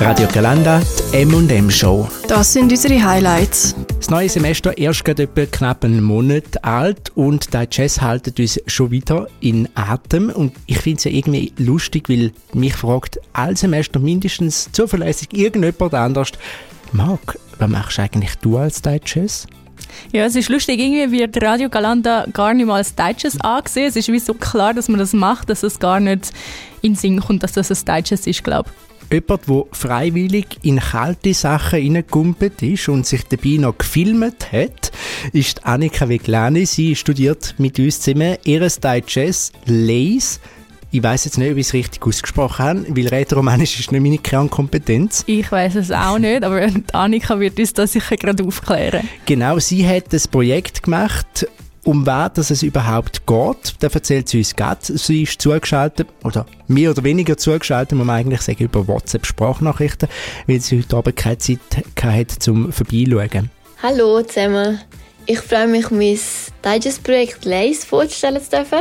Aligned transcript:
Radio 0.00 0.26
Galanda, 0.32 0.82
die 1.12 1.18
M&M 1.22 1.70
Show. 1.70 2.08
Das 2.26 2.52
sind 2.52 2.70
unsere 2.70 3.02
Highlights. 3.02 3.76
Das 3.96 4.10
neue 4.10 4.28
Semester 4.28 4.76
erst 4.76 5.04
gerade 5.04 5.22
etwa 5.22 5.46
knapp 5.46 5.84
einen 5.84 6.02
Monat 6.02 6.64
alt 6.64 7.12
und 7.14 7.54
die 7.54 7.66
Jazz 7.70 8.00
halten 8.00 8.34
uns 8.38 8.60
schon 8.66 8.90
wieder 8.90 9.28
in 9.40 9.68
Atem. 9.76 10.30
Und 10.30 10.52
ich 10.66 10.78
finde 10.78 10.98
es 10.98 11.04
ja 11.04 11.12
irgendwie 11.12 11.52
lustig, 11.58 12.08
weil 12.08 12.32
mich 12.52 12.74
fragt 12.74 13.20
all 13.32 13.56
Semester 13.56 14.00
mindestens 14.00 14.70
zuverlässig 14.72 15.28
irgendjemand 15.32 15.94
anders, 15.94 16.32
Marc, 16.92 17.38
was 17.58 17.70
machst 17.70 17.98
eigentlich 18.00 18.34
du 18.42 18.58
als 18.58 18.82
Jazz? 19.06 19.46
Ja, 20.12 20.24
es 20.24 20.34
ist 20.34 20.48
lustig, 20.48 20.80
irgendwie 20.80 21.18
wird 21.18 21.40
Radio 21.40 21.68
Galanda 21.68 22.26
gar 22.32 22.52
nicht 22.52 22.66
mal 22.66 22.76
als 22.76 22.94
Deutsches 22.96 23.40
angesehen. 23.40 23.88
Es 23.88 23.96
ist 23.96 24.08
wie 24.08 24.18
so 24.18 24.34
klar, 24.34 24.74
dass 24.74 24.88
man 24.88 24.98
das 24.98 25.12
macht, 25.12 25.48
dass 25.50 25.62
es 25.62 25.78
gar 25.78 26.00
nicht 26.00 26.32
in 26.82 26.92
den 26.92 26.98
Sinn 26.98 27.20
kommt, 27.20 27.44
dass 27.44 27.52
das 27.52 27.70
ein 27.70 27.84
Deutsches 27.84 28.26
ist, 28.26 28.42
glaube 28.42 28.70
ich. 28.70 28.93
Jemand, 29.12 29.48
der 29.48 29.64
freiwillig 29.72 30.46
in 30.62 30.80
kalte 30.80 31.34
Sachen 31.34 31.80
hineingekumpelt 31.80 32.62
ist 32.62 32.88
und 32.88 33.06
sich 33.06 33.24
dabei 33.24 33.56
noch 33.58 33.78
gefilmt 33.78 34.52
hat, 34.52 34.92
ist 35.32 35.64
Annika 35.66 36.08
Veglani. 36.08 36.66
Sie 36.66 36.96
studiert 36.96 37.54
mit 37.58 37.78
uns 37.78 38.00
zusammen 38.00 38.36
ihr 38.44 38.68
Jazz 39.06 39.52
Lace. 39.66 40.40
Ich 40.90 41.02
weiß 41.02 41.24
jetzt 41.24 41.38
nicht, 41.38 41.50
ob 41.50 41.56
ich 41.56 41.66
es 41.66 41.72
richtig 41.72 42.06
ausgesprochen 42.06 42.64
habe, 42.64 42.84
weil 42.88 43.08
Rätoromanisch 43.08 43.80
ist 43.80 43.90
nicht 43.90 44.00
meine 44.00 44.18
Kernkompetenz. 44.18 45.24
Ich 45.26 45.50
weiß 45.50 45.74
es 45.74 45.90
auch 45.90 46.18
nicht, 46.18 46.44
aber 46.44 46.68
Annika 46.92 47.40
wird 47.40 47.58
uns 47.58 47.72
das 47.72 47.92
sicher 47.92 48.16
gerade 48.16 48.44
aufklären. 48.44 49.08
Genau, 49.26 49.58
sie 49.58 49.86
hat 49.88 50.12
das 50.12 50.28
Projekt 50.28 50.84
gemacht 50.84 51.48
um 51.84 52.04
dass 52.04 52.50
es 52.50 52.62
überhaupt 52.62 53.26
geht. 53.26 53.74
Da 53.80 53.88
erzählt 53.88 54.28
sie 54.28 54.38
uns 54.38 54.56
gerade. 54.56 54.80
Sie 54.82 55.22
ist 55.22 55.40
zugeschaltet, 55.40 56.08
oder 56.22 56.46
mehr 56.66 56.90
oder 56.90 57.04
weniger 57.04 57.36
zugeschaltet, 57.36 57.96
muss 57.96 58.06
man 58.06 58.16
eigentlich 58.16 58.40
sagen, 58.40 58.64
über 58.64 58.86
WhatsApp-Sprachnachrichten, 58.88 60.08
weil 60.46 60.60
sie 60.60 60.78
heute 60.80 60.96
Abend 60.96 61.16
keine 61.16 61.38
Zeit 61.38 61.58
hatte, 62.02 62.38
zum 62.38 62.72
Vorbeischauen. 62.72 63.50
Hallo 63.82 64.22
zusammen. 64.22 64.80
Ich 65.26 65.40
freue 65.40 65.68
mich, 65.68 65.90
mein 65.90 66.18
Digest-Projekt 66.64 67.44
Lace 67.44 67.84
vorzustellen 67.84 68.42
zu 68.42 68.50
dürfen, 68.50 68.80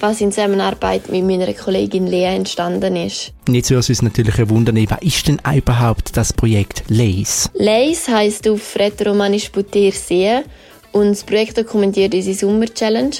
was 0.00 0.20
in 0.20 0.32
Zusammenarbeit 0.32 1.08
mit 1.08 1.24
meiner 1.24 1.52
Kollegin 1.54 2.06
Lea 2.06 2.34
entstanden 2.36 2.94
ist. 2.96 3.32
Jetzt 3.48 3.70
würde 3.70 3.86
uns 3.88 4.02
natürlich 4.02 4.48
wundern, 4.50 4.76
was 4.90 5.00
ist 5.00 5.28
denn 5.28 5.40
überhaupt 5.56 6.16
das 6.16 6.32
Projekt 6.34 6.84
Lace? 6.88 7.50
Lace 7.54 8.08
heisst 8.08 8.46
auf 8.48 8.76
Rätoromanisch 8.76 9.50
Butir 9.50 9.92
sehen 9.92 10.44
und 10.92 11.10
das 11.10 11.24
Projekt 11.24 11.58
dokumentiert 11.58 12.14
unsere 12.14 12.36
Sommer-Challenge, 12.36 13.16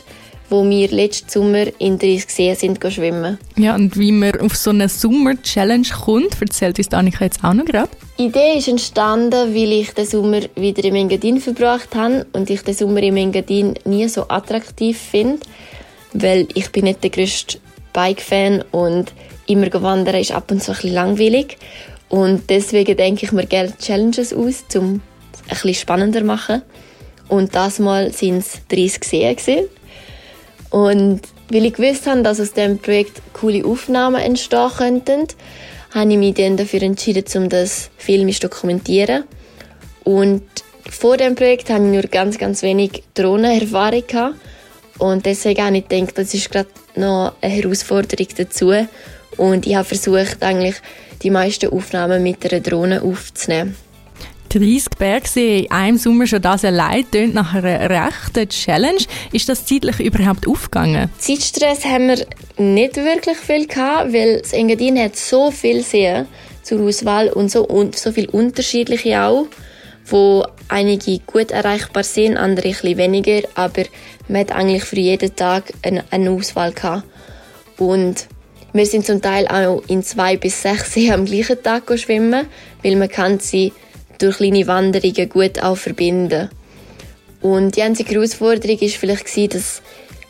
wo 0.50 0.68
wir 0.68 0.88
letzten 0.88 1.28
Sommer 1.28 1.66
in 1.78 1.98
30 1.98 2.30
Seen 2.30 2.54
sind 2.56 2.92
schwimmen. 2.92 3.38
Ja, 3.56 3.74
und 3.74 3.98
wie 3.98 4.12
man 4.12 4.40
auf 4.40 4.56
so 4.56 4.70
eine 4.70 4.88
Sommer-Challenge 4.88 5.88
kommt, 6.04 6.40
erzählt 6.40 6.78
uns 6.78 6.92
Annika 6.92 7.24
jetzt 7.24 7.44
auch 7.44 7.52
noch 7.52 7.64
gerade. 7.64 7.90
Die 8.18 8.26
Idee 8.26 8.56
ist 8.56 8.68
entstanden, 8.68 9.54
weil 9.54 9.72
ich 9.72 9.92
den 9.92 10.06
Sommer 10.06 10.40
wieder 10.56 10.84
im 10.84 10.94
Engadin 10.94 11.40
verbracht 11.40 11.94
habe 11.94 12.26
und 12.32 12.48
ich 12.50 12.62
den 12.62 12.74
Sommer 12.74 13.02
im 13.02 13.16
Engadin 13.16 13.74
nie 13.84 14.08
so 14.08 14.28
attraktiv 14.28 14.98
finde, 14.98 15.40
weil 16.14 16.48
ich 16.54 16.72
bin 16.72 16.84
nicht 16.84 17.02
der 17.02 17.10
grösste 17.10 17.58
Bike-Fan 17.92 18.64
und 18.70 19.12
immer 19.46 19.70
wandern 19.82 20.16
ist 20.16 20.32
ab 20.32 20.50
und 20.50 20.62
zu 20.62 20.72
ein 20.72 20.76
bisschen 20.76 20.94
langweilig. 20.94 21.58
Und 22.08 22.48
deswegen 22.48 22.96
denke 22.96 23.26
ich 23.26 23.32
mir 23.32 23.46
gerne 23.46 23.76
Challenges 23.78 24.32
aus, 24.32 24.64
um 24.74 25.02
es 25.32 25.42
ein 25.42 25.48
bisschen 25.48 25.74
spannender 25.74 26.20
zu 26.20 26.26
machen. 26.26 26.62
Und 27.28 27.54
das 27.54 27.78
Mal 27.78 28.12
sind 28.12 28.38
es 28.38 28.60
30 28.68 29.04
Seen. 29.40 29.66
Und 30.70 31.20
weil 31.50 31.66
ich 31.66 31.74
gewusst 31.74 32.06
habe, 32.06 32.22
dass 32.22 32.40
aus 32.40 32.52
diesem 32.52 32.78
Projekt 32.78 33.22
coole 33.32 33.64
Aufnahmen 33.64 34.20
entstehen 34.20 34.70
könnten, 34.76 35.26
habe 35.94 36.12
ich 36.12 36.18
mich 36.18 36.34
dann 36.34 36.56
dafür 36.56 36.82
entschieden, 36.82 37.24
um 37.36 37.48
das 37.48 37.90
filmisch 37.96 38.40
zu 38.40 38.48
dokumentieren. 38.48 39.24
Und 40.04 40.42
vor 40.90 41.16
dem 41.16 41.34
Projekt 41.34 41.70
habe 41.70 41.84
ich 41.84 41.92
nur 41.92 42.02
ganz, 42.02 42.38
ganz 42.38 42.62
wenig 42.62 43.02
Drohnenerfahrung. 43.14 44.34
Und 44.98 45.26
deswegen 45.26 45.62
habe 45.62 45.78
ich 45.78 45.88
gedacht, 45.88 46.18
das 46.18 46.34
ist 46.34 46.50
gerade 46.50 46.68
noch 46.96 47.34
eine 47.40 47.52
Herausforderung 47.52 48.26
dazu. 48.36 48.72
Und 49.36 49.66
ich 49.66 49.76
habe 49.76 49.84
versucht, 49.84 50.42
eigentlich 50.42 50.76
die 51.22 51.30
meisten 51.30 51.70
Aufnahmen 51.70 52.22
mit 52.22 52.44
einer 52.50 52.60
Drohne 52.60 53.02
aufzunehmen. 53.02 53.76
30 54.48 54.90
Bergsee 54.98 55.60
in 55.60 55.70
einem 55.70 55.98
Sommer 55.98 56.26
schon 56.26 56.42
das 56.42 56.64
allein 56.64 57.10
tönt 57.10 57.34
nach 57.34 57.54
einer 57.54 57.90
rechten 57.90 58.48
Challenge. 58.48 59.02
Ist 59.32 59.48
das 59.48 59.66
zeitlich 59.66 60.00
überhaupt 60.00 60.48
aufgegangen? 60.48 61.10
Zeitstress 61.18 61.84
haben 61.84 62.08
wir 62.08 62.26
nicht 62.56 62.96
wirklich 62.96 63.36
viel 63.36 63.66
gehabt, 63.66 64.12
weil 64.12 64.40
das 64.40 64.52
Engadin 64.52 64.98
hat 64.98 65.16
so 65.16 65.50
viel 65.50 65.82
Seen 65.82 66.26
zur 66.62 66.80
Auswahl 66.82 67.28
und 67.28 67.50
so, 67.50 67.66
und 67.66 67.96
so 67.96 68.12
viel 68.12 68.28
unterschiedliche 68.28 69.22
auch, 69.22 69.46
wo 70.06 70.44
einige 70.68 71.18
gut 71.20 71.50
erreichbar 71.50 72.04
sind, 72.04 72.36
andere 72.36 72.68
ein 72.68 72.96
weniger, 72.96 73.42
aber 73.54 73.84
man 74.28 74.42
hat 74.42 74.52
eigentlich 74.52 74.84
für 74.84 74.98
jeden 74.98 75.34
Tag 75.34 75.72
eine, 75.82 76.04
eine 76.10 76.30
Auswahl 76.30 76.72
gehabt. 76.72 77.04
Und 77.78 78.26
wir 78.72 78.86
sind 78.86 79.06
zum 79.06 79.22
Teil 79.22 79.48
auch 79.48 79.82
in 79.88 80.02
zwei 80.02 80.36
bis 80.36 80.62
sechs 80.62 80.92
Seen 80.92 81.12
am 81.12 81.24
gleichen 81.24 81.62
Tag 81.62 81.84
schwimmen, 81.98 82.46
weil 82.82 82.96
man 82.96 83.08
kann 83.08 83.40
sie 83.40 83.72
durch 84.18 84.38
kleine 84.38 84.66
Wanderungen 84.66 85.28
gut 85.28 85.62
auch 85.62 85.76
verbinden. 85.76 86.50
Und 87.40 87.76
die 87.76 87.82
einzige 87.82 88.14
Herausforderung 88.14 88.80
war 88.80 88.88
vielleicht, 88.88 89.54
dass 89.54 89.82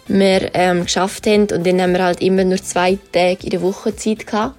wir 0.09 0.51
ähm, 0.55 0.85
geschafft 0.85 1.27
haben 1.27 1.43
und 1.43 1.67
dann 1.67 1.81
haben 1.81 1.93
wir 1.93 2.03
halt 2.03 2.23
immer 2.23 2.45
nur 2.45 2.59
zwei 2.59 2.99
Tage 3.13 3.45
in 3.45 3.51
der 3.51 3.63
Woche 3.63 3.95
Zeit 3.95 4.27
gehabt. 4.27 4.57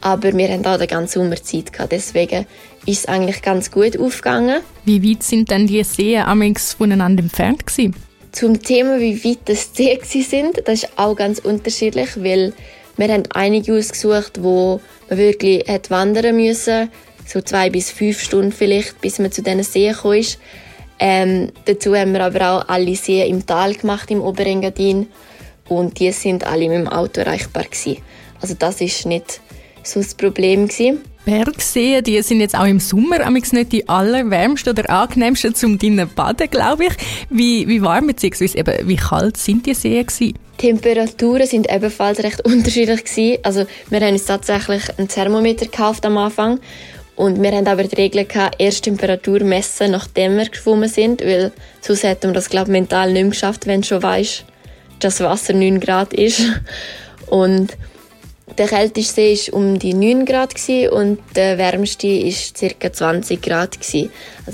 Aber 0.00 0.32
wir 0.32 0.48
haben 0.48 0.64
auch 0.64 0.78
den 0.78 0.88
ganzen 0.88 1.20
Sommer 1.20 1.36
Zeit 1.36 1.72
gehabt. 1.72 1.92
Deswegen 1.92 2.46
ist 2.86 3.00
es 3.00 3.06
eigentlich 3.06 3.42
ganz 3.42 3.70
gut 3.70 3.98
aufgegangen. 3.98 4.62
Wie 4.84 5.02
weit 5.06 5.22
sind 5.22 5.50
denn 5.50 5.66
die 5.66 5.84
Seen 5.84 6.22
amix 6.22 6.72
voneinander 6.72 7.22
entfernt 7.22 7.66
gewesen? 7.66 7.94
Zum 8.32 8.62
Thema, 8.62 8.98
wie 9.00 9.22
weit 9.24 9.40
das 9.44 9.70
Seen 9.74 10.00
sind, 10.04 10.62
das 10.64 10.84
ist 10.84 10.88
auch 10.96 11.14
ganz 11.14 11.38
unterschiedlich, 11.40 12.10
weil 12.16 12.52
wir 12.96 13.08
haben 13.12 13.24
einige 13.34 13.74
ausgesucht, 13.74 14.42
wo 14.42 14.80
man 15.08 15.18
wirklich 15.18 15.68
hat 15.68 15.90
wandern 15.90 16.36
musste 16.36 16.88
so 17.26 17.40
zwei 17.40 17.70
bis 17.70 17.90
fünf 17.90 18.20
Stunden 18.20 18.52
vielleicht, 18.52 19.00
bis 19.00 19.18
man 19.18 19.32
zu 19.32 19.42
diesen 19.42 19.62
Seen 19.62 19.92
gekommen 19.92 20.18
ist. 20.18 20.38
Ähm, 20.98 21.50
dazu 21.64 21.96
haben 21.96 22.12
wir 22.12 22.24
aber 22.24 22.50
auch 22.50 22.68
alle 22.68 22.94
Seen 22.94 23.28
im 23.28 23.46
Tal 23.46 23.74
gemacht, 23.74 24.10
im 24.10 24.20
Oberengadin. 24.20 25.08
Und 25.68 25.98
die 25.98 26.12
sind 26.12 26.44
alle 26.44 26.68
mit 26.68 26.78
dem 26.78 26.88
Auto 26.88 27.20
erreichbar 27.20 27.64
gewesen. 27.64 27.98
Also 28.40 28.54
das 28.58 28.80
ist 28.80 29.06
nicht 29.06 29.40
so 29.82 30.00
das 30.00 30.14
Problem 30.14 30.68
gewesen. 30.68 31.00
Bergseen, 31.24 32.02
die 32.02 32.20
sind 32.22 32.40
jetzt 32.40 32.56
auch 32.56 32.64
im 32.64 32.80
Sommer 32.80 33.28
nicht 33.30 33.72
die 33.72 33.88
allerwärmsten 33.88 34.72
oder 34.72 34.88
angenehmsten 34.88 35.54
zum 35.54 35.78
drinnen 35.78 36.08
baden, 36.14 36.48
glaube 36.50 36.86
ich. 36.86 36.92
Wie, 37.28 37.68
wie 37.68 37.82
warm 37.82 38.06
bzw. 38.06 38.58
eben 38.58 38.88
wie 38.88 38.96
kalt 38.96 39.36
sind 39.36 39.66
die 39.66 39.74
Seen 39.74 40.06
gewesen? 40.06 40.34
Die 40.60 40.66
Temperaturen 40.66 41.46
sind 41.46 41.70
ebenfalls 41.70 42.22
recht 42.22 42.40
unterschiedlich 42.44 43.04
gewesen. 43.04 43.38
Also 43.42 43.66
wir 43.90 44.00
haben 44.00 44.12
uns 44.12 44.24
tatsächlich 44.24 44.82
ein 44.98 45.08
Thermometer 45.08 45.66
gekauft 45.66 46.04
am 46.06 46.16
Anfang 46.18 46.58
und 47.20 47.42
wir 47.42 47.52
haben 47.52 47.66
aber 47.66 47.84
die 47.84 47.96
Regel 47.96 48.24
gehabt, 48.24 48.54
erst 48.56 48.84
Temperatur 48.84 49.44
messen, 49.44 49.90
nachdem 49.90 50.38
wir 50.38 50.48
geschwommen 50.48 50.88
sind, 50.88 51.20
weil 51.20 51.52
sonst 51.82 52.02
hätten 52.02 52.30
wir 52.30 52.32
das, 52.32 52.48
glaube 52.48 52.70
mental 52.70 53.12
nicht 53.12 53.20
mehr 53.20 53.30
geschafft, 53.32 53.66
wenn 53.66 53.82
du 53.82 53.88
schon 53.88 54.02
weißt, 54.02 54.46
dass 55.00 55.20
Wasser 55.20 55.52
9 55.52 55.80
Grad 55.80 56.14
ist. 56.14 56.40
Und 57.26 57.76
der 58.56 58.68
kälteste 58.68 59.12
See 59.12 59.52
war 59.52 59.58
um 59.58 59.78
die 59.78 59.92
9 59.92 60.24
Grad 60.24 60.54
und 60.90 61.18
der 61.36 61.58
wärmste 61.58 62.08
war 62.08 62.70
ca. 62.70 62.92
20 62.92 63.42
Grad. 63.42 63.76
Also 63.76 64.08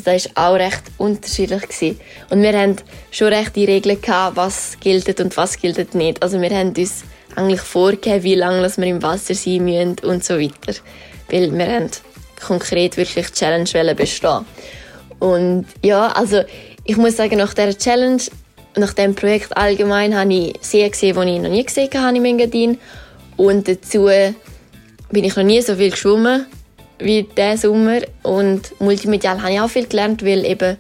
das 0.05 0.29
war 0.35 0.51
auch 0.51 0.55
recht 0.57 0.83
unterschiedlich. 0.99 1.97
Und 2.31 2.43
wir 2.43 2.53
haben 2.53 2.77
schon 3.13 3.29
recht 3.29 3.55
die 3.55 3.65
Regeln 3.65 4.01
gehabt, 4.01 4.37
was 4.37 4.77
gilt 4.81 5.21
und 5.21 5.37
was 5.37 5.57
gilt 5.57 5.95
nicht. 5.95 6.21
Also 6.21 6.43
wir 6.43 6.51
haben 6.51 6.75
uns 6.77 7.05
eigentlich 7.37 7.61
vorgegeben, 7.61 8.25
wie 8.25 8.35
lange 8.35 8.69
wir 8.77 8.87
im 8.87 9.03
Wasser 9.05 9.35
sein 9.37 9.65
müssen 9.65 9.97
und 10.03 10.25
so 10.25 10.35
weiter. 10.35 10.75
Weil 11.31 11.57
wir 11.57 11.67
haben 11.67 11.91
konkret 12.41 12.97
wirklich 12.97 13.27
die 13.27 13.33
Challenge 13.33 13.95
bestehen 13.95 14.45
Und 15.19 15.67
ja, 15.83 16.09
also 16.09 16.43
ich 16.85 16.97
muss 16.97 17.17
sagen, 17.17 17.39
nach 17.39 17.55
dieser 17.55 17.77
Challenge, 17.77 18.23
nach 18.77 18.93
dem 18.93 19.15
Projekt 19.15 19.57
allgemein, 19.57 20.17
habe 20.17 20.33
ich 20.33 20.55
sehr 20.61 20.89
gesehen, 20.91 21.21
die 21.21 21.37
ich 21.37 21.41
noch 21.41 21.51
nie 21.51 21.65
gesehen 21.65 21.91
habe 21.95 22.17
im 22.17 22.25
Engadin. 22.25 22.79
Und 23.37 23.69
dazu 23.69 24.09
bin 25.11 25.25
ich 25.25 25.37
noch 25.37 25.45
nie 25.45 25.61
so 25.63 25.77
viel 25.77 25.91
geschwommen 25.91 26.47
wie 26.99 27.25
diesen 27.25 27.57
Sommer. 27.57 28.01
Und 28.23 28.79
multimedial 28.81 29.43
habe 29.43 29.53
ich 29.53 29.61
auch 29.61 29.71
viel 29.71 29.87
gelernt, 29.87 30.25
weil 30.25 30.45
eben 30.45 30.77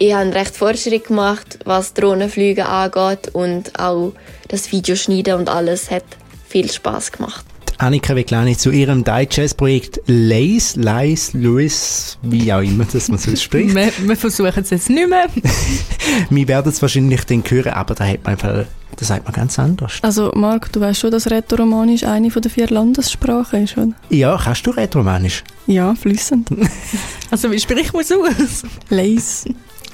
ich 0.00 0.14
habe 0.14 0.32
recht 0.32 0.56
Fortschritt 0.56 1.06
gemacht, 1.08 1.58
was 1.64 1.92
Drohnenflüge 1.92 2.66
angeht 2.66 3.34
und 3.34 3.78
auch 3.78 4.12
das 4.46 4.70
Videoschneiden 4.70 5.34
und 5.34 5.48
alles 5.48 5.90
hat 5.90 6.04
viel 6.48 6.70
Spaß 6.70 7.10
gemacht. 7.12 7.44
Annika 7.78 8.16
Weglani 8.16 8.56
zu 8.56 8.72
ihrem 8.72 9.04
Digest-Projekt 9.04 10.00
Lace, 10.06 10.74
Lice, 10.74 11.32
Louis, 11.34 12.18
wie 12.22 12.52
auch 12.52 12.60
immer 12.60 12.84
das 12.92 13.08
man 13.08 13.18
so 13.18 13.34
spricht. 13.36 13.72
wir, 13.72 13.92
wir 14.00 14.16
versuchen 14.16 14.52
es 14.56 14.70
jetzt 14.70 14.90
nicht 14.90 15.08
mehr. 15.08 15.26
wir 16.30 16.48
werden 16.48 16.70
es 16.72 16.82
wahrscheinlich 16.82 17.24
dann 17.26 17.44
hören, 17.48 17.72
aber 17.72 17.94
da 17.94 18.04
hat 18.04 18.24
man 18.24 18.32
einfach, 18.32 18.64
das 18.96 19.06
sagt 19.06 19.26
man 19.26 19.32
ganz 19.32 19.60
anders. 19.60 20.00
Also 20.02 20.32
Marc, 20.34 20.72
du 20.72 20.80
weißt 20.80 20.98
schon, 20.98 21.12
dass 21.12 21.30
Rätoromanisch 21.30 22.02
eine 22.02 22.32
von 22.32 22.42
der 22.42 22.50
vier 22.50 22.66
Landessprachen 22.68 23.62
ist, 23.62 23.78
oder? 23.78 23.92
Ja, 24.10 24.36
kannst 24.42 24.66
du 24.66 24.70
Rätoromanisch? 24.72 25.44
Ja, 25.66 25.94
flüssend. 25.94 26.48
Also 27.30 27.50
wie 27.52 27.60
spricht 27.60 27.92
man 27.92 28.00
es 28.02 28.10
aus? 28.10 28.62
Lace. 28.88 29.44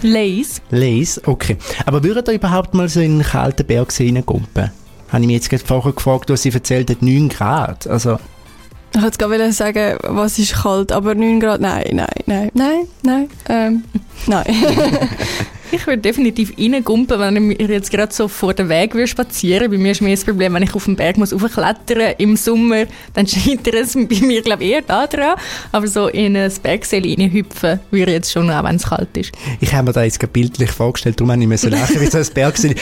Lace. 0.02 0.62
Lace, 0.70 1.20
okay. 1.26 1.56
Aber 1.84 2.04
würdet 2.04 2.28
ihr 2.28 2.34
überhaupt 2.34 2.74
mal 2.74 2.88
so 2.88 3.00
in 3.00 3.14
einen 3.14 3.22
kalten 3.24 3.66
Berg 3.66 3.92
reingumpen? 3.98 4.70
Habe 5.14 5.22
ich 5.22 5.28
mich 5.28 5.34
jetzt 5.36 5.48
gerade 5.48 5.64
vorher 5.64 5.92
gefragt, 5.92 6.28
was 6.28 6.42
sie 6.42 6.50
erzählt 6.50 6.90
hat, 6.90 7.00
9 7.00 7.28
Grad. 7.28 7.86
Also, 7.86 8.18
Ich 8.96 9.00
wollte 9.00 9.16
gerade 9.16 9.52
sagen, 9.52 9.96
was 10.02 10.40
ist 10.40 10.54
kalt, 10.54 10.90
aber 10.90 11.14
9 11.14 11.38
Grad, 11.38 11.60
nein, 11.60 11.84
nein, 11.92 12.08
nein, 12.26 12.50
nein, 12.52 12.88
nein, 13.04 13.28
ähm, 13.48 13.84
nein. 14.26 14.44
Ich 15.74 15.88
würde 15.88 16.02
definitiv 16.02 16.52
reingumpen, 16.56 17.18
wenn 17.18 17.34
ich 17.34 17.58
mir 17.58 17.66
jetzt 17.66 17.90
gerade 17.90 18.14
so 18.14 18.28
vor 18.28 18.54
den 18.54 18.68
Weg 18.68 18.94
würde 18.94 19.08
spazieren. 19.08 19.68
Bei 19.68 19.76
mir 19.76 19.90
ist 19.90 20.00
mir 20.00 20.12
das 20.12 20.24
Problem, 20.24 20.54
wenn 20.54 20.62
ich 20.62 20.72
auf 20.72 20.84
den 20.84 20.94
Berg 20.94 21.16
muss 21.16 21.32
aufklettern 21.32 22.14
im 22.18 22.36
Sommer, 22.36 22.84
dann 23.12 23.26
scheitert 23.26 23.74
es 23.74 23.94
bei 23.94 24.20
mir 24.24 24.40
glaube 24.42 24.62
ich 24.62 24.70
eher 24.70 24.82
da 24.82 25.08
dran. 25.08 25.34
Aber 25.72 25.88
so 25.88 26.06
in 26.06 26.36
ein 26.36 26.52
Bergseil 26.62 27.02
reinhüpfen 27.02 27.80
würde 27.90 28.12
ich 28.12 28.16
jetzt 28.18 28.30
schon, 28.30 28.48
auch 28.52 28.62
wenn 28.62 28.76
es 28.76 28.84
kalt 28.84 29.16
ist. 29.16 29.32
ich 29.58 29.74
habe 29.74 29.88
mir 29.88 29.92
da 29.92 30.04
jetzt 30.04 30.32
bildlich 30.32 30.70
vorgestellt, 30.70 31.18
darum 31.18 31.32
habe 31.32 31.42
ich 31.42 31.48
müssen 31.48 31.72
lachen, 31.72 32.00
wie 32.00 32.06
so 32.06 32.18
ein 32.18 32.26
Bergseli. 32.32 32.76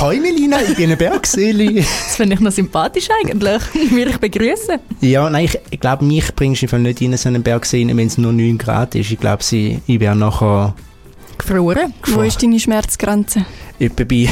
Hoi 0.00 0.18
Melina, 0.18 0.60
ich 0.62 0.74
bin 0.74 0.90
ein 0.90 0.98
Bergseli. 0.98 1.84
Das 2.06 2.16
finde 2.16 2.34
ich 2.34 2.40
noch 2.40 2.50
sympathisch 2.50 3.08
eigentlich. 3.22 3.62
würde 3.92 4.10
ich 4.10 4.18
begrüßen. 4.18 4.80
ja, 5.00 5.30
nein, 5.30 5.44
ich, 5.44 5.58
ich 5.70 5.78
glaube, 5.78 6.04
mich 6.04 6.34
bringst 6.34 6.62
du 6.62 6.78
nicht 6.78 7.02
in 7.02 7.16
so 7.16 7.28
einen 7.28 7.44
Bergsee, 7.44 7.86
wenn 7.86 8.08
es 8.08 8.18
nur 8.18 8.32
9 8.32 8.58
Grad 8.58 8.96
ist. 8.96 9.12
Ich 9.12 9.20
glaube, 9.20 9.44
ich 9.48 10.00
wäre 10.00 10.16
nachher 10.16 10.74
Gefroren. 11.46 11.92
Wo 12.06 12.22
ist 12.22 12.42
deine 12.42 12.58
Schmerzgrenze? 12.58 13.44
etwa 13.78 14.04
bei 14.04 14.28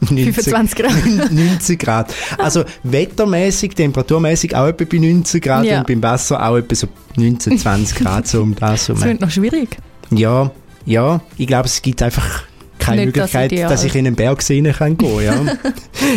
90, 0.00 0.34
25 0.34 0.76
Grad. 0.76 1.30
90 1.32 1.78
Grad. 1.78 2.14
Also 2.38 2.64
wettermäßig, 2.82 3.74
temperaturmäßig 3.74 4.54
auch 4.56 4.66
etwa 4.66 4.84
bei 4.84 4.98
19 4.98 5.40
Grad 5.40 5.64
Ja. 5.64 5.78
und 5.80 5.86
beim 5.86 6.02
Wasser 6.02 6.46
auch 6.46 6.56
etwa 6.56 6.74
so 6.74 6.88
19, 7.16 7.58
20 7.58 7.98
Grad, 7.98 8.26
so 8.26 8.42
um 8.42 8.54
das 8.54 8.88
herum. 8.88 9.00
Das 9.00 9.08
wird 9.08 9.20
noch 9.20 9.30
schwierig. 9.30 9.76
Ja, 10.10 10.50
ja, 10.86 11.20
ich 11.36 11.46
glaube, 11.46 11.66
es 11.66 11.82
gibt 11.82 12.00
einfach 12.02 12.42
keine 12.78 13.06
Nicht 13.06 13.16
das 13.16 13.22
Möglichkeit, 13.32 13.52
Ideal. 13.52 13.68
dass 13.70 13.84
ich 13.84 13.94
in 13.94 14.06
einen 14.06 14.16
Berg 14.16 14.40
sehen 14.42 14.72
kann 14.72 14.96
gehen, 14.96 15.24
ja. 15.24 15.34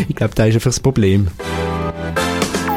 ich 0.07 0.15
glaube, 0.15 0.35
das 0.35 0.49
ist 0.49 0.55
einfach 0.55 0.69
das 0.71 0.79
Problem. 0.79 1.27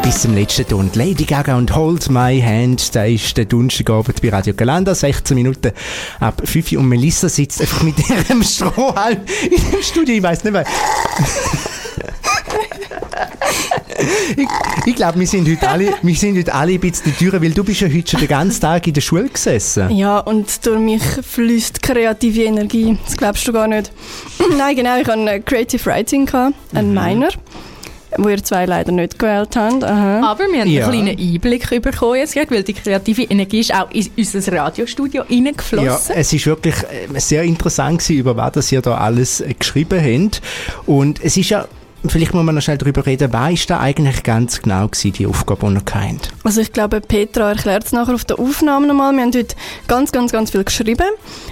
Bis 0.02 0.22
zum 0.22 0.34
letzten 0.34 0.66
Ton. 0.66 0.90
Lady 0.94 1.24
Gaga 1.24 1.56
und 1.56 1.74
Hold 1.74 2.10
My 2.10 2.40
Hand. 2.40 2.94
Da 2.94 3.04
ist 3.04 3.36
der 3.36 3.44
Donnerstagabend 3.44 4.20
bei 4.20 4.30
Radio 4.30 4.52
Galanda. 4.54 4.94
16 4.94 5.34
Minuten 5.36 5.72
ab 6.20 6.42
5 6.44 6.72
Uhr. 6.72 6.80
Und 6.80 6.88
Melissa 6.88 7.28
sitzt 7.28 7.60
einfach 7.60 7.82
mit 7.82 7.94
ihrem 8.10 8.42
Strohhalm 8.42 9.20
in 9.44 9.70
dem 9.70 9.82
Studio. 9.82 10.16
Ich 10.16 10.22
weiß 10.22 10.44
nicht 10.44 10.52
mehr. 10.52 10.64
ich 14.36 14.48
ich 14.84 14.96
glaube, 14.96 15.20
wir 15.20 15.26
sind 15.26 15.48
heute 15.48 15.68
alle, 15.68 15.94
wir 16.02 16.16
sind 16.16 16.36
heute 16.36 16.52
alle 16.52 16.72
ein 16.72 16.80
bisschen 16.80 17.16
teurer, 17.16 17.40
weil 17.40 17.52
du 17.52 17.62
bist 17.62 17.80
ja 17.82 17.88
heute 17.88 18.10
schon 18.10 18.20
den 18.20 18.28
ganzen 18.28 18.60
Tag 18.60 18.86
in 18.86 18.94
der 18.94 19.00
Schule 19.00 19.28
gesessen. 19.28 19.90
Ja, 19.90 20.18
und 20.18 20.66
durch 20.66 20.80
mich 20.80 21.02
fließt 21.02 21.80
kreative 21.82 22.42
Energie. 22.44 22.98
Das 23.04 23.16
glaubst 23.16 23.46
du 23.46 23.52
gar 23.52 23.68
nicht. 23.68 23.92
Nein, 24.58 24.74
genau, 24.74 24.98
ich 25.00 25.06
hatte 25.06 25.20
ein 25.20 25.44
Creative 25.44 25.84
Writing, 25.86 26.28
einen 26.74 26.94
Minor, 26.94 27.30
wo 28.18 28.28
ihr 28.28 28.42
zwei 28.42 28.66
leider 28.66 28.92
nicht 28.92 29.18
gewählt 29.18 29.56
habt. 29.56 29.84
Aha. 29.84 30.20
Aber 30.30 30.44
wir 30.50 30.60
haben 30.60 30.70
Ja. 30.70 30.88
einen 30.88 31.04
kleinen 31.14 31.18
Einblick 31.34 31.82
bekommen 31.82 32.16
jetzt 32.16 32.34
gerade, 32.34 32.50
weil 32.50 32.62
die 32.62 32.72
kreative 32.74 33.22
Energie 33.22 33.60
ist 33.60 33.74
auch 33.74 33.90
in 33.90 34.06
unser 34.16 34.52
Radiostudio 34.52 35.22
Ja, 35.28 35.36
reingeflossen. 35.36 36.14
es 36.16 36.32
ist 36.32 36.46
wirklich 36.46 36.74
äh, 36.76 37.18
sehr 37.20 37.42
interessant 37.42 37.98
gewesen, 38.00 38.18
über 38.18 38.36
was 38.36 38.70
ihr 38.72 38.80
da 38.82 38.96
alles 38.98 39.40
äh, 39.40 39.54
geschrieben 39.54 40.00
habt. 40.00 40.40
Und 40.86 41.22
es 41.24 41.36
ist 41.36 41.50
ja, 41.50 41.66
vielleicht 42.10 42.34
muss 42.34 42.44
man 42.44 42.54
noch 42.54 42.62
schnell 42.62 42.78
darüber 42.78 43.06
reden, 43.06 43.32
was 43.32 43.52
ist 43.52 43.70
da 43.70 43.80
eigentlich 43.80 44.22
ganz 44.22 44.60
genau 44.60 44.88
gewesen, 44.88 45.12
die 45.12 45.26
Aufgabe, 45.26 45.68
die 45.68 45.74
ihr 45.74 45.80
kennt? 45.82 46.30
Also 46.42 46.60
ich 46.60 46.72
glaube, 46.72 47.00
Petra 47.00 47.50
erklärt 47.50 47.84
es 47.84 47.92
nachher 47.92 48.14
auf 48.14 48.24
der 48.24 48.38
Aufnahme 48.38 48.86
nochmal. 48.86 49.12
Wir 49.12 49.22
haben 49.22 49.32
heute 49.32 49.54
ganz, 49.86 50.10
ganz, 50.12 50.32
ganz 50.32 50.50
viel 50.50 50.64
geschrieben. 50.64 51.06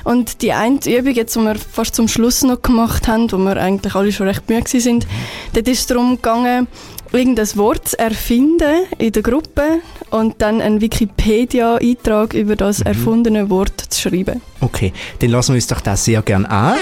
Und 0.05 0.43
die 0.43 0.52
eine 0.52 0.79
Übung, 0.87 1.14
jetzt, 1.14 1.37
die 1.37 1.41
wir 1.41 1.55
fast 1.55 1.94
zum 1.94 2.08
Schluss 2.08 2.43
noch 2.43 2.62
gemacht 2.62 3.06
haben, 3.06 3.31
wo 3.31 3.37
wir 3.38 3.56
eigentlich 3.56 3.94
alle 3.94 4.12
schon 4.12 4.26
recht 4.26 4.49
müde 4.49 4.64
waren, 4.64 4.81
sind, 4.81 5.06
dort 5.52 5.69
ist 5.69 5.81
es 5.81 5.87
darum 5.87 6.17
gegangen, 6.17 6.67
irgendein 7.12 7.56
Wort 7.56 7.88
zu 7.88 7.99
erfinden 7.99 8.87
in 8.99 9.12
der 9.12 9.23
Gruppe 9.23 9.81
und 10.11 10.41
dann 10.43 10.61
einen 10.61 10.81
Wikipedia-Eintrag 10.81 12.35
über 12.35 12.56
das 12.56 12.81
erfundene 12.81 13.50
Wort 13.50 13.81
zu 13.88 14.00
schreiben. 14.00 14.41
Okay, 14.61 14.93
dann 15.20 15.31
lassen 15.31 15.52
wir 15.52 15.56
uns 15.56 15.67
doch 15.67 15.81
das 15.81 16.05
sehr 16.05 16.23
gern 16.23 16.47
an. 16.47 16.76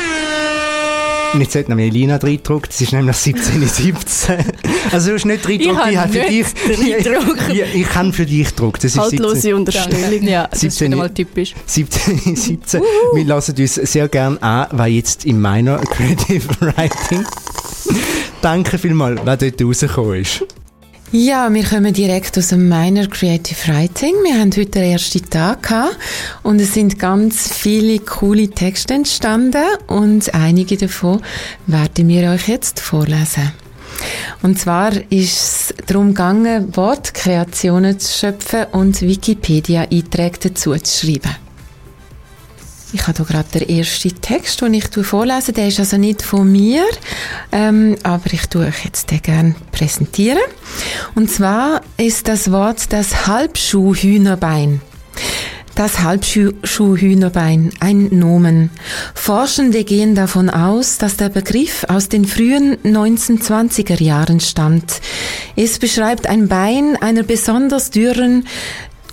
Und 1.35 1.41
jetzt 1.41 1.55
hat 1.55 1.69
noch 1.69 1.77
Melina 1.77 2.17
reingedruckt, 2.17 2.73
es 2.73 2.81
ist 2.81 2.93
nämlich 2.93 3.17
17.17 3.17 4.39
Also 4.93 5.09
du 5.11 5.15
hast 5.15 5.25
nicht 5.25 5.47
reingedruckt, 5.47 5.87
Ich 5.87 5.93
ich, 5.93 5.99
habe 5.99 6.01
habe 6.01 6.13
für 6.13 6.29
dich... 6.29 6.47
reingedruckt. 6.79 7.53
Ja, 7.55 7.67
ich 7.73 7.89
kann 7.89 8.13
für 8.13 8.27
dich 8.27 8.49
gedruckt. 8.49 8.85
Das 8.85 8.95
ist 8.95 9.03
17 9.11 9.25
Haltlose 9.25 9.57
Unterstellung. 9.57 10.23
Ja, 10.23 10.47
das 10.47 10.63
ist 10.63 10.79
17 10.79 10.87
wieder 10.93 10.97
mal 10.97 11.11
typisch. 11.11 11.55
17, 11.67 12.37
17. 12.37 12.83
Wir 13.15 13.25
lassen 13.25 13.55
uns 13.59 13.75
sehr 13.75 14.09
gern 14.09 14.39
an, 14.39 14.67
was 14.73 14.89
jetzt 14.89 15.25
in 15.27 15.41
meiner 15.41 15.79
Creative 15.79 16.45
Writing. 16.61 17.25
Danke 18.41 18.79
vielmals, 18.79 19.21
was 19.25 19.39
dort 19.39 19.63
rausgekommen 19.63 20.23
ist. 20.23 20.45
Ja, 21.11 21.53
wir 21.55 21.65
kommen 21.65 21.95
direkt 21.95 22.37
aus 22.37 22.49
dem 22.49 22.69
Minor 22.69 23.07
Creative 23.07 23.73
Writing. 23.73 24.13
Wir 24.25 24.39
haben 24.39 24.51
heute 24.51 24.67
den 24.67 24.93
ersten 24.93 25.25
Tag 25.31 25.73
und 26.43 26.61
es 26.61 26.75
sind 26.75 26.99
ganz 26.99 27.51
viele 27.51 28.01
coole 28.01 28.51
Texte 28.51 28.93
entstanden 28.93 29.65
und 29.87 30.35
einige 30.35 30.77
davon 30.77 31.23
werden 31.67 32.09
wir 32.09 32.31
euch 32.31 32.49
jetzt 32.49 32.81
vorlesen. 32.81 33.53
Und 34.43 34.59
zwar 34.59 34.93
ist 35.11 35.73
es 35.73 35.75
darum 35.87 36.09
gegangen, 36.09 36.77
Wortkreationen 36.77 37.99
zu 37.99 38.13
schöpfen 38.13 38.67
und 38.73 39.01
Wikipedia-Einträge 39.01 40.51
dazu 40.51 40.77
zu 40.77 41.07
schreiben. 41.07 41.48
Ich 42.93 43.07
habe 43.07 43.19
hier 43.19 43.27
gerade 43.27 43.59
den 43.59 43.69
ersten 43.69 44.19
Text, 44.21 44.63
den 44.63 44.73
ich 44.73 44.89
vorlese. 45.03 45.53
Der 45.53 45.69
ist 45.69 45.79
also 45.79 45.99
nicht 45.99 46.23
von 46.23 46.51
mir, 46.51 46.85
ähm, 47.53 47.97
aber 48.03 48.33
ich 48.33 48.47
tue 48.47 48.67
euch 48.67 48.85
jetzt 48.85 49.11
den 49.11 49.21
gerne 49.21 49.55
präsentieren. 49.73 50.39
Und 51.15 51.31
zwar 51.31 51.83
ist 51.99 52.29
das 52.29 52.51
Wort 52.51 52.93
das 52.93 53.27
Halbschuhhühnerbein. 53.27 54.81
Das 55.75 56.01
Halbschuhhühnerbein, 56.01 57.71
ein 57.79 58.09
Nomen. 58.11 58.71
Forschende 59.15 59.85
gehen 59.85 60.17
davon 60.17 60.51
aus, 60.51 60.99
dass 60.99 61.17
der 61.17 61.29
Begriff 61.29 61.85
aus 61.87 62.09
den 62.09 62.25
frühen 62.25 62.79
1920er 62.79 64.03
Jahren 64.03 64.41
stammt. 64.41 65.01
Es 65.55 65.79
beschreibt 65.79 66.27
ein 66.27 66.49
Bein 66.49 66.97
einer 67.01 67.23
besonders 67.23 67.91
dürren, 67.91 68.45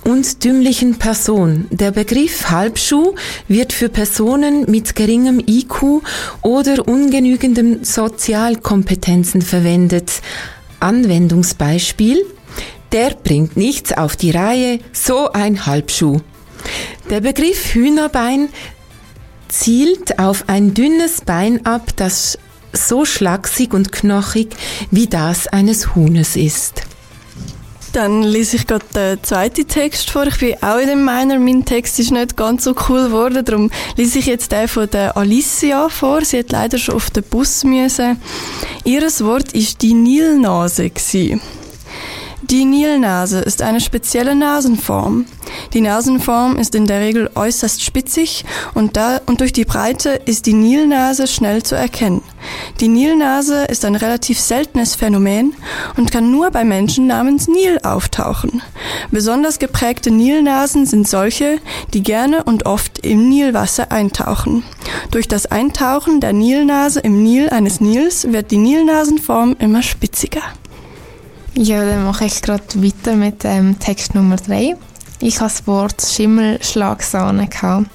und 0.06 0.44
dümmlichen 0.44 0.98
Person. 0.98 1.66
Der 1.70 1.90
Begriff 1.90 2.48
Halbschuh 2.48 3.14
wird 3.48 3.72
für 3.72 3.88
Personen 3.88 4.70
mit 4.70 4.94
geringem 4.94 5.40
IQ 5.40 6.02
oder 6.42 6.86
ungenügendem 6.86 7.82
Sozialkompetenzen 7.82 9.42
verwendet. 9.42 10.22
Anwendungsbeispiel 10.78 12.24
Der 12.92 13.10
bringt 13.10 13.56
nichts 13.56 13.92
auf 13.92 14.14
die 14.14 14.30
Reihe, 14.30 14.78
so 14.92 15.32
ein 15.32 15.66
Halbschuh. 15.66 16.20
Der 17.10 17.20
Begriff 17.20 17.74
Hühnerbein 17.74 18.48
zielt 19.48 20.20
auf 20.20 20.44
ein 20.46 20.72
dünnes 20.72 21.22
Bein 21.22 21.66
ab, 21.66 21.90
das 21.96 22.38
so 22.72 23.04
schlaksig 23.04 23.74
und 23.74 23.90
knochig 23.90 24.50
wie 24.92 25.08
das 25.08 25.48
eines 25.48 25.96
Huhnes 25.96 26.36
ist. 26.36 26.82
Dann 27.96 28.22
lese 28.22 28.56
ich 28.56 28.66
gerade 28.66 28.84
den 28.94 29.24
zweiten 29.24 29.66
Text 29.66 30.10
vor. 30.10 30.26
Ich 30.26 30.36
bin 30.38 30.54
auch 30.62 30.76
in 30.76 30.86
dem 30.86 31.06
Minor. 31.06 31.38
Mein 31.38 31.64
Text 31.64 31.98
ist 31.98 32.10
nicht 32.10 32.36
ganz 32.36 32.64
so 32.64 32.74
cool 32.90 33.04
geworden. 33.04 33.42
Darum 33.42 33.70
lese 33.96 34.18
ich 34.18 34.26
jetzt 34.26 34.52
den 34.52 34.68
von 34.68 34.90
der 34.90 35.16
Alicia 35.16 35.88
vor. 35.88 36.22
Sie 36.22 36.40
hat 36.40 36.52
leider 36.52 36.76
schon 36.76 36.96
auf 36.96 37.08
den 37.08 37.22
Bus 37.22 37.64
müssen. 37.64 38.20
Ihres 38.84 39.24
Wort 39.24 39.54
ist 39.54 39.80
die 39.80 39.94
Nilnase 39.94 40.90
gsi. 40.90 41.40
Die 42.50 42.64
Nilnase 42.64 43.40
ist 43.40 43.60
eine 43.60 43.80
spezielle 43.80 44.36
Nasenform. 44.36 45.24
Die 45.72 45.80
Nasenform 45.80 46.56
ist 46.58 46.76
in 46.76 46.86
der 46.86 47.00
Regel 47.00 47.28
äußerst 47.34 47.82
spitzig 47.82 48.44
und, 48.72 48.96
da, 48.96 49.20
und 49.26 49.40
durch 49.40 49.52
die 49.52 49.64
Breite 49.64 50.10
ist 50.10 50.46
die 50.46 50.52
Nilnase 50.52 51.26
schnell 51.26 51.64
zu 51.64 51.74
erkennen. 51.74 52.22
Die 52.78 52.86
Nilnase 52.86 53.64
ist 53.64 53.84
ein 53.84 53.96
relativ 53.96 54.38
seltenes 54.38 54.94
Phänomen 54.94 55.54
und 55.96 56.12
kann 56.12 56.30
nur 56.30 56.52
bei 56.52 56.62
Menschen 56.62 57.08
namens 57.08 57.48
Nil 57.48 57.80
auftauchen. 57.82 58.62
Besonders 59.10 59.58
geprägte 59.58 60.12
Nilnasen 60.12 60.86
sind 60.86 61.08
solche, 61.08 61.58
die 61.94 62.04
gerne 62.04 62.44
und 62.44 62.64
oft 62.64 63.04
im 63.04 63.28
Nilwasser 63.28 63.90
eintauchen. 63.90 64.62
Durch 65.10 65.26
das 65.26 65.46
Eintauchen 65.46 66.20
der 66.20 66.32
Nilnase 66.32 67.00
im 67.00 67.24
Nil 67.24 67.48
eines 67.48 67.80
Nils 67.80 68.30
wird 68.30 68.52
die 68.52 68.58
Nilnasenform 68.58 69.56
immer 69.58 69.82
spitziger. 69.82 70.42
Ja, 71.58 71.82
dann 71.86 72.04
mache 72.04 72.26
ich 72.26 72.42
gerade 72.42 72.62
weiter 72.74 73.16
mit 73.16 73.42
ähm, 73.46 73.78
Text 73.78 74.14
Nummer 74.14 74.36
3. 74.36 74.76
Ich 75.20 75.40
habe 75.40 75.50
das 75.50 75.66
Wort 75.66 76.02
Schimmelschlagsahne 76.02 77.48
gehabt. 77.48 77.86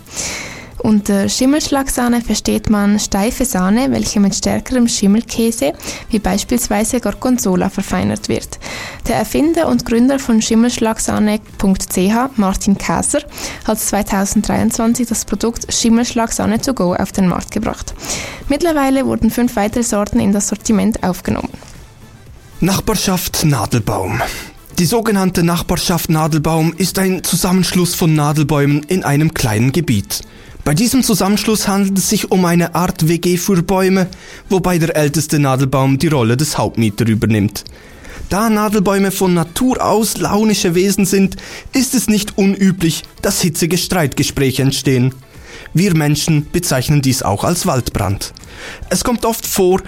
Unter 0.80 1.30
Schimmelschlagsahne 1.30 2.22
versteht 2.22 2.72
man 2.72 3.00
steife 3.00 3.46
Sahne, 3.46 3.92
welche 3.92 4.20
mit 4.20 4.34
stärkerem 4.34 4.88
Schimmelkäse, 4.88 5.74
wie 6.10 6.18
beispielsweise 6.18 7.00
Gorgonzola, 7.00 7.70
verfeinert 7.70 8.30
wird. 8.30 8.58
Der 9.08 9.18
Erfinder 9.18 9.68
und 9.68 9.86
Gründer 9.86 10.18
von 10.18 10.42
Schimmelschlagsahne.ch, 10.42 12.38
Martin 12.38 12.80
Käser, 12.80 13.22
hat 13.68 13.80
2023 13.80 15.08
das 15.08 15.24
Produkt 15.24 15.72
Schimmelschlagsahne 15.72 16.60
to 16.60 16.74
go 16.74 16.96
auf 16.96 17.12
den 17.12 17.28
Markt 17.28 17.52
gebracht. 17.52 17.94
Mittlerweile 18.50 19.06
wurden 19.06 19.30
fünf 19.30 19.56
weitere 19.56 19.84
Sorten 19.84 20.20
in 20.20 20.32
das 20.32 20.48
Sortiment 20.48 21.04
aufgenommen. 21.04 21.71
Nachbarschaft 22.64 23.44
Nadelbaum. 23.44 24.22
Die 24.78 24.86
sogenannte 24.86 25.42
Nachbarschaft 25.42 26.12
Nadelbaum 26.12 26.76
ist 26.78 27.00
ein 27.00 27.24
Zusammenschluss 27.24 27.96
von 27.96 28.14
Nadelbäumen 28.14 28.84
in 28.84 29.04
einem 29.04 29.34
kleinen 29.34 29.72
Gebiet. 29.72 30.22
Bei 30.64 30.76
diesem 30.76 31.02
Zusammenschluss 31.02 31.68
handelt 31.68 31.98
es 31.98 32.10
sich 32.10 32.30
um 32.30 32.46
eine 32.46 32.76
Art 32.76 33.08
WG 33.08 33.38
für 33.38 33.64
Bäume, 33.64 34.06
wobei 34.48 34.78
der 34.78 34.96
älteste 34.96 35.40
Nadelbaum 35.40 35.98
die 35.98 36.10
Rolle 36.10 36.38
des 36.38 36.60
Hauptmieter 36.60 37.08
übernimmt. 37.08 37.64
Da 38.30 38.48
Nadelbäume 38.48 39.10
von 39.10 39.34
Natur 39.34 39.84
aus 39.84 40.20
launische 40.20 40.76
Wesen 40.76 41.08
sind, 41.08 41.38
ist 41.74 41.96
es 41.96 42.10
nicht 42.10 42.38
unüblich, 42.38 43.02
dass 43.24 43.42
hitzige 43.42 43.80
Streitgespräche 43.80 44.62
entstehen. 44.62 45.16
Wir 45.74 45.96
Menschen 45.96 46.48
bezeichnen 46.52 47.02
dies 47.02 47.24
auch 47.24 47.44
als 47.44 47.66
Waldbrand. 47.66 48.34
Es 48.90 49.04
kommt 49.04 49.26
oft 49.26 49.46
vor, 49.46 49.82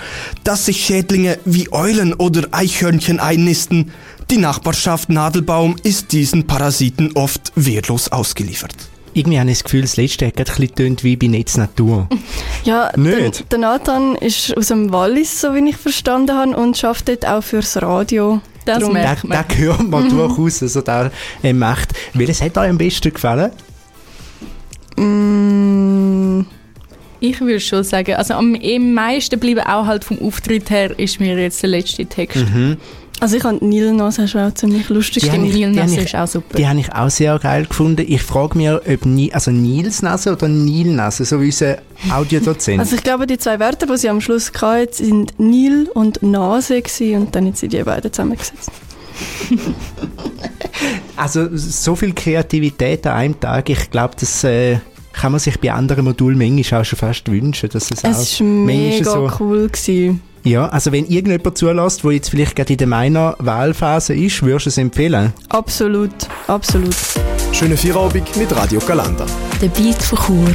dass 0.43 0.65
sich 0.65 0.85
Schädlinge 0.85 1.37
wie 1.45 1.71
Eulen 1.71 2.13
oder 2.13 2.47
Eichhörnchen 2.51 3.19
einnisten. 3.19 3.91
Die 4.31 4.37
Nachbarschaft 4.37 5.09
Nadelbaum 5.09 5.75
ist 5.83 6.11
diesen 6.11 6.47
Parasiten 6.47 7.11
oft 7.15 7.51
wehrlos 7.55 8.09
ausgeliefert. 8.11 8.73
Irgendwie 9.15 9.39
habe 9.39 9.51
ich 9.51 9.57
das 9.59 9.63
Gefühl, 9.65 9.81
das 9.81 9.95
letzte 9.97 10.25
hat 10.25 10.37
gerade 10.37 10.51
ein 10.53 10.67
bisschen 10.69 11.03
wie 11.03 11.15
bei 11.15 11.27
Netz 11.27 11.55
Natur. 11.57 12.07
Ja, 12.63 12.91
Nicht? 12.95 13.39
Der, 13.41 13.45
der 13.51 13.59
Nathan 13.59 14.15
ist 14.15 14.55
aus 14.57 14.67
dem 14.69 14.91
Wallis, 14.93 15.41
so 15.41 15.53
wie 15.53 15.69
ich 15.69 15.75
verstanden 15.75 16.33
habe, 16.35 16.55
und 16.55 16.81
arbeitet 16.83 17.23
dort 17.23 17.31
auch 17.33 17.43
fürs 17.43 17.79
Radio. 17.81 18.41
Das 18.65 18.79
Darum- 18.79 18.93
merkt 18.93 19.25
Da, 19.25 19.27
man. 19.27 19.45
da 19.49 19.55
hört 19.55 19.87
man 19.89 20.09
durchaus, 20.17 20.63
also 20.63 20.79
da 20.81 21.11
äh, 21.43 21.51
macht. 21.53 21.89
Welches 22.13 22.41
hat 22.41 22.57
euch 22.57 22.69
am 22.69 22.77
besten 22.77 23.13
gefallen? 23.13 23.51
Mm, 24.97 26.45
Ich 27.19 27.39
würde 27.39 27.59
schon 27.59 27.83
sagen, 27.83 28.15
also 28.15 28.33
am 28.33 28.55
am 28.55 28.93
meisten 28.93 29.39
bleiben 29.39 29.61
auch 29.61 29.85
halt 29.85 30.03
vom 30.03 30.19
Auftritt 30.21 30.69
her 30.69 30.97
ist 30.99 31.19
mir 31.19 31.37
jetzt 31.39 31.61
der 31.63 31.69
letzte 31.69 32.05
Text. 32.05 32.43
also 33.21 33.37
ich 33.37 33.41
fand 33.43 33.61
Nilnas 33.61 34.19
hast 34.19 34.33
du 34.33 34.39
auch 34.45 34.53
ziemlich 34.53 34.89
lustig 34.89 35.23
Die 35.23 35.29
Stimmt, 35.29 35.53
habe 35.79 35.89
ich- 35.91 35.97
ist 35.97 36.15
auch 36.15 36.27
super. 36.27 36.57
Die 36.57 36.67
habe 36.67 36.79
ich 36.81 36.91
auch 36.93 37.09
sehr 37.09 37.39
geil 37.39 37.65
gefunden. 37.65 38.05
Ich 38.07 38.21
frage 38.23 38.57
mich, 38.57 38.69
ob 38.69 39.05
Ni 39.05 39.31
also 39.31 39.51
Nils 39.51 40.01
Nase 40.01 40.33
oder 40.33 40.49
Nil 40.49 40.87
Nase, 40.93 41.23
so 41.23 41.39
wie 41.41 41.45
unser 41.45 41.77
Audiodozent. 42.11 42.81
Also 42.81 42.97
ich 42.97 43.03
glaube, 43.03 43.25
die 43.25 43.37
zwei 43.37 43.57
Wörter, 43.59 43.85
die 43.85 43.97
sie 43.97 44.09
am 44.09 44.19
Schluss 44.19 44.51
hatten, 44.61 44.91
sind 44.91 45.39
Nil 45.39 45.89
und 45.93 46.21
Nase 46.23 46.81
gewesen, 46.81 47.21
und 47.21 47.35
dann 47.35 47.47
hat 47.47 47.57
sie 47.57 47.69
die 47.69 47.81
beiden 47.83 48.11
zusammengesetzt. 48.11 48.69
Also 51.15 51.49
so 51.53 51.95
viel 51.95 52.13
Kreativität 52.13 53.05
an 53.05 53.13
einem 53.13 53.39
Tag, 53.39 53.69
ich 53.69 53.91
glaube, 53.91 54.15
das 54.19 54.43
äh, 54.43 54.77
kann 55.13 55.31
man 55.31 55.39
sich 55.39 55.59
bei 55.59 55.71
anderen 55.71 56.05
Modulen 56.05 56.37
manchmal 56.37 56.81
auch 56.81 56.85
schon 56.85 56.97
fast 56.97 57.29
wünschen, 57.31 57.69
dass 57.69 57.91
es, 57.91 58.03
Es 58.03 58.39
manchmal 58.39 58.49
mega 58.49 59.11
so... 59.11 59.31
cool. 59.39 59.67
Gewesen. 59.69 60.21
Ja, 60.43 60.67
also 60.67 60.91
wenn 60.91 61.05
irgendjemand 61.05 61.57
zulässt, 61.57 62.03
der 62.03 62.11
jetzt 62.11 62.29
vielleicht 62.29 62.55
gerade 62.55 62.73
in 62.73 62.77
der 62.77 62.87
meiner 62.87 63.35
Wahlphase 63.39 64.13
ist, 64.13 64.41
würdest 64.43 64.65
du 64.65 64.69
es 64.71 64.77
empfehlen? 64.77 65.31
Absolut, 65.49 66.11
absolut. 66.47 66.95
Schöne 67.53 67.77
Feierabend 67.77 68.35
mit 68.35 68.53
Radio 68.53 68.79
Galanda. 68.81 69.25
Der 69.61 69.69
Beat 69.69 70.03
von 70.03 70.19
Chur. 70.19 70.53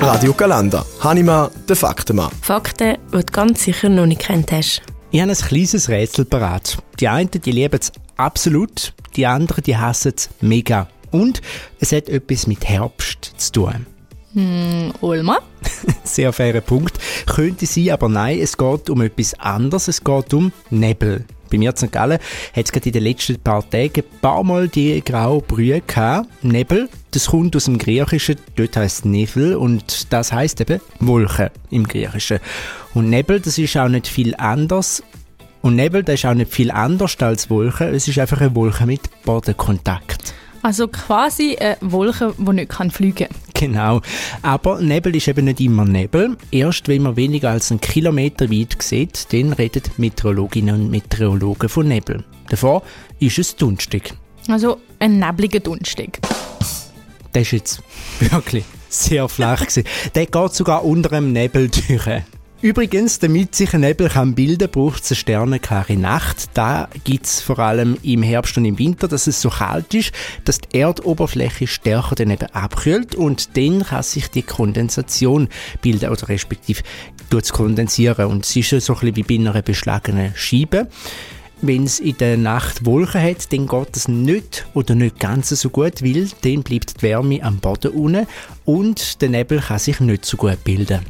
Radio 0.00 0.32
Galanda. 0.32 0.86
Hanima, 1.00 1.50
der 1.68 1.76
Faktenmann. 1.76 2.30
Fakten, 2.40 2.96
die 3.12 3.18
du 3.18 3.24
ganz 3.30 3.64
sicher 3.64 3.88
noch 3.90 4.06
nicht 4.06 4.22
kennt 4.22 4.50
hast. 4.52 4.82
Ich 5.14 5.20
habe 5.20 5.30
ein 5.30 5.36
kleines 5.36 5.90
Rätsel 5.90 6.24
parat. 6.24 6.78
Die 6.98 7.06
einen, 7.06 7.30
die 7.30 7.52
lieben 7.52 7.78
es 7.78 7.92
absolut, 8.16 8.94
die 9.14 9.26
anderen, 9.26 9.62
die 9.62 9.76
hassen 9.76 10.14
es 10.16 10.30
mega. 10.40 10.88
Und 11.10 11.42
es 11.80 11.92
hat 11.92 12.08
etwas 12.08 12.46
mit 12.46 12.66
Herbst 12.66 13.34
zu 13.36 13.52
tun. 13.52 13.86
Hm, 14.32 14.94
Ulma? 15.02 15.40
Sehr 16.04 16.32
fairer 16.32 16.62
Punkt. 16.62 16.98
Könnte 17.26 17.66
sein, 17.66 17.90
aber 17.90 18.08
nein, 18.08 18.38
es 18.40 18.56
geht 18.56 18.88
um 18.88 19.02
etwas 19.02 19.34
anderes. 19.34 19.86
Es 19.86 20.02
geht 20.02 20.32
um 20.32 20.50
Nebel. 20.70 21.26
Bei 21.50 21.58
mir 21.58 21.72
in 21.72 21.76
St. 21.76 21.92
Gallen 21.92 22.18
hat 22.54 22.64
es 22.64 22.72
gerade 22.72 22.86
in 22.86 22.94
den 22.94 23.02
letzten 23.02 23.38
paar 23.38 23.68
Tagen 23.68 24.04
ein 24.04 24.20
paar 24.22 24.42
Mal 24.42 24.68
die 24.68 25.04
graue 25.04 25.42
Brühe 25.42 25.82
gehabt. 25.82 26.42
Nebel, 26.42 26.88
das 27.12 27.26
kommt 27.26 27.54
aus 27.54 27.66
dem 27.66 27.78
Griechischen, 27.78 28.36
dort 28.56 28.76
heißt 28.76 29.04
Nebel 29.04 29.54
und 29.54 30.12
das 30.12 30.32
heißt 30.32 30.60
eben 30.62 30.80
Wolke 30.98 31.50
im 31.70 31.86
Griechischen. 31.86 32.40
Und 32.94 33.10
Nebel, 33.10 33.40
das 33.40 33.58
ist 33.58 33.76
auch 33.76 33.88
nicht 33.88 34.08
viel 34.08 34.34
anders. 34.34 35.02
Und 35.60 35.76
Nebel, 35.76 36.02
das 36.02 36.16
ist 36.16 36.26
auch 36.26 36.34
nicht 36.34 36.52
viel 36.52 36.70
anders 36.70 37.16
als 37.20 37.48
Wolke. 37.48 37.84
Es 37.88 38.08
ist 38.08 38.18
einfach 38.18 38.40
eine 38.40 38.54
Wolke 38.54 38.84
mit 38.84 39.02
Bodenkontakt. 39.24 40.34
Also 40.62 40.88
quasi 40.88 41.56
eine 41.56 41.76
Wolke, 41.80 42.34
die 42.38 42.52
nicht 42.52 42.70
kann 42.70 42.90
fliegen 42.90 43.28
Genau. 43.54 44.00
Aber 44.42 44.80
Nebel 44.80 45.14
ist 45.14 45.28
eben 45.28 45.44
nicht 45.44 45.60
immer 45.60 45.84
Nebel. 45.84 46.36
Erst 46.50 46.88
wenn 46.88 47.02
man 47.02 47.16
weniger 47.16 47.50
als 47.50 47.70
einen 47.70 47.80
Kilometer 47.80 48.50
weit 48.50 48.76
sieht, 48.80 49.32
dann 49.32 49.52
reden 49.52 49.82
Meteorologinnen 49.98 50.74
und 50.74 50.90
Meteorologen 50.90 51.68
von 51.68 51.86
Nebel. 51.86 52.24
Davor 52.48 52.82
ist 53.20 53.38
es 53.38 53.54
dunstig. 53.54 54.14
Also 54.48 54.78
ein 54.98 55.18
nebliger 55.18 55.60
Dunstig. 55.60 56.18
Das 57.32 57.42
ist 57.42 57.52
jetzt 57.52 57.82
wirklich 58.20 58.64
sehr 58.88 59.28
flach 59.28 59.60
gewesen. 59.60 59.84
Der 60.14 60.26
geht 60.26 60.54
sogar 60.54 60.84
unter 60.84 61.12
einem 61.12 61.32
Nebel 61.32 61.68
durch. 61.68 62.22
Übrigens, 62.62 63.18
damit 63.18 63.56
sich 63.56 63.74
ein 63.74 63.80
Nebel 63.80 64.08
kann 64.08 64.36
bilden 64.36 64.70
braucht 64.70 65.02
es 65.02 65.10
eine 65.10 65.16
sternenklare 65.16 65.96
Nacht. 65.96 66.50
Da 66.54 66.88
gibt 67.02 67.26
es 67.26 67.40
vor 67.40 67.58
allem 67.58 67.98
im 68.04 68.22
Herbst 68.22 68.56
und 68.56 68.64
im 68.64 68.78
Winter, 68.78 69.08
dass 69.08 69.26
es 69.26 69.40
so 69.40 69.50
kalt 69.50 69.92
ist, 69.94 70.12
dass 70.44 70.60
die 70.60 70.78
Erdoberfläche 70.78 71.66
stärker 71.66 72.14
dann 72.14 72.30
eben 72.30 72.46
abkühlt 72.52 73.16
und 73.16 73.56
dann 73.56 73.82
kann 73.82 74.04
sich 74.04 74.28
die 74.28 74.42
Kondensation 74.42 75.48
bilden 75.80 76.10
oder 76.10 76.28
respektive 76.28 76.82
kondensieren 77.50 78.26
und 78.26 78.44
es 78.44 78.54
ist 78.54 78.70
so 78.86 78.94
ein 78.94 79.00
bisschen 79.00 79.16
wie 79.16 79.22
bei 79.38 79.50
einer 79.50 79.60
beschlagenen 79.62 80.32
Scheibe. 80.36 80.86
Wenn 81.64 81.84
es 81.84 82.00
in 82.00 82.16
der 82.16 82.36
Nacht 82.36 82.84
Wolken 82.84 83.22
hat, 83.22 83.52
dann 83.52 83.68
geht 83.68 83.96
es 83.96 84.08
nicht 84.08 84.66
oder 84.74 84.96
nicht 84.96 85.20
ganz 85.20 85.50
so 85.50 85.70
gut, 85.70 86.02
weil 86.02 86.28
dann 86.42 86.64
bleibt 86.64 86.96
die 86.96 87.02
Wärme 87.02 87.40
am 87.40 87.58
Boden 87.58 87.92
unten 87.92 88.26
und 88.64 89.22
der 89.22 89.28
Nebel 89.28 89.60
kann 89.60 89.78
sich 89.78 90.00
nicht 90.00 90.24
so 90.24 90.36
gut 90.36 90.64
bilden. 90.64 91.02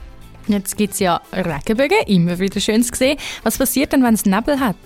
Jetzt 0.48 0.76
gibt 0.76 0.92
es 0.92 0.98
ja 0.98 1.22
Regenbögen, 1.32 1.98
immer 2.06 2.38
wieder 2.38 2.60
schön 2.60 2.82
zu 2.82 2.94
sehen. 2.94 3.16
Was 3.44 3.56
passiert 3.56 3.94
denn, 3.94 4.02
wenn 4.02 4.12
es 4.12 4.26
Nebel 4.26 4.60
hat? 4.60 4.76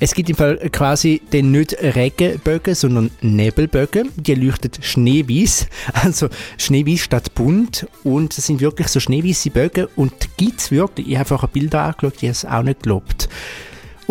Es 0.00 0.12
gibt 0.12 0.30
im 0.30 0.34
Fall 0.36 0.56
quasi 0.72 1.22
den 1.32 1.52
nicht 1.52 1.76
Regenbögen, 1.80 2.74
sondern 2.74 3.10
Nebelbögen. 3.20 4.10
Die 4.16 4.34
leuchten 4.34 4.72
schneeweiß, 4.80 5.68
also 5.92 6.28
schneeweiß 6.58 7.00
statt 7.00 7.32
bunt. 7.34 7.86
Und 8.02 8.36
es 8.36 8.46
sind 8.46 8.60
wirklich 8.60 8.88
so 8.88 8.98
schneeweiße 8.98 9.50
Bögen 9.50 9.86
und 9.94 10.36
gibt 10.36 10.58
es 10.58 10.72
wirklich. 10.72 11.08
Ich 11.08 11.16
habe 11.16 11.34
einfach 11.34 11.48
Bilder 11.48 11.82
angeschaut, 11.82 12.22
die 12.22 12.26
es 12.26 12.44
auch 12.44 12.64
nicht 12.64 12.82
gelobt. 12.82 13.28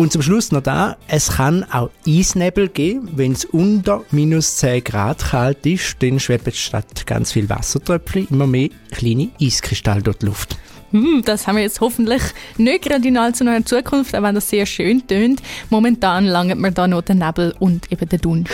Und 0.00 0.12
zum 0.12 0.22
Schluss 0.22 0.50
noch 0.50 0.62
da, 0.62 0.96
es 1.08 1.32
kann 1.32 1.62
auch 1.70 1.90
Eisnebel 2.08 2.70
geben, 2.70 3.10
wenn 3.16 3.32
es 3.32 3.44
unter 3.44 4.02
minus 4.10 4.56
10 4.56 4.82
Grad 4.82 5.18
kalt 5.18 5.66
ist, 5.66 5.96
dann 6.00 6.18
schweben 6.18 6.54
statt 6.54 7.06
ganz 7.06 7.32
viel 7.32 7.50
Wassertröpfchen 7.50 8.26
immer 8.30 8.46
mehr 8.46 8.70
kleine 8.92 9.28
Eiskristalle 9.38 10.00
durch 10.00 10.16
die 10.16 10.24
Luft. 10.24 10.56
Hm, 10.92 11.20
das 11.26 11.46
haben 11.46 11.56
wir 11.56 11.64
jetzt 11.64 11.82
hoffentlich 11.82 12.22
nicht 12.56 12.84
gerade 12.84 13.06
in 13.06 13.18
allzu 13.18 13.44
naher 13.44 13.62
Zukunft, 13.62 14.16
auch 14.16 14.22
wenn 14.22 14.34
das 14.34 14.48
sehr 14.48 14.64
schön 14.64 15.06
tönt. 15.06 15.42
Momentan 15.68 16.24
langt 16.24 16.58
mir 16.58 16.72
da 16.72 16.88
noch 16.88 17.02
der 17.02 17.16
Nebel 17.16 17.54
und 17.58 17.92
eben 17.92 18.08
der 18.08 18.20
Dunst. 18.20 18.50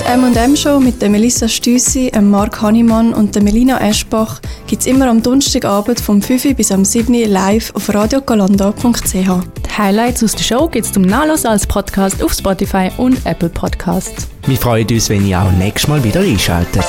Die 0.00 0.10
M&M 0.10 0.56
Show 0.56 0.80
mit 0.80 1.00
der 1.00 1.08
Melissa 1.08 1.46
Stüssi, 1.46 2.10
dem 2.12 2.30
Mark 2.30 2.60
Hannemann 2.60 3.14
und 3.14 3.36
der 3.36 3.44
Melina 3.44 3.80
Eschbach 3.88 4.40
gibt 4.66 4.82
es 4.82 4.88
immer 4.88 5.08
am 5.08 5.22
Donnerstagabend 5.22 6.00
vom 6.00 6.20
5 6.20 6.46
Uhr 6.46 6.54
bis 6.54 6.72
am 6.72 6.84
7 6.84 7.14
Uhr 7.14 7.28
live 7.28 7.72
auf 7.76 7.94
radiogalanda.ch. 7.94 9.57
Die 9.78 9.82
Highlights 9.84 10.24
aus 10.24 10.32
der 10.32 10.42
Show 10.42 10.66
gibt 10.66 10.86
es 10.86 10.92
zum 10.92 11.02
Nachlesen 11.04 11.46
als 11.46 11.64
Podcast 11.64 12.20
auf 12.20 12.32
Spotify 12.32 12.90
und 12.96 13.24
Apple 13.24 13.48
Podcasts. 13.48 14.26
Wir 14.44 14.56
freuen 14.56 14.88
uns, 14.88 15.08
wenn 15.08 15.24
ihr 15.24 15.40
auch 15.40 15.52
nächstes 15.52 15.86
Mal 15.86 16.02
wieder 16.02 16.20
einschaltet. 16.20 16.84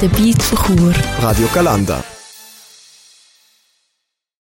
Der 0.00 0.08
Beat 0.08 0.42
von 0.42 0.78
Chur. 0.78 0.94
Radio 1.20 1.46
Galanda. 1.52 2.02